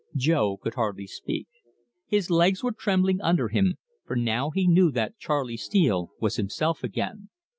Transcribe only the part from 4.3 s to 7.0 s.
he knew that Charley Steele was himself